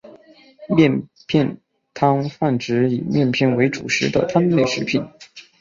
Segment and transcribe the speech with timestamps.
[0.67, 1.59] 面片
[1.93, 5.05] 汤泛指以面片为主食的汤类食品。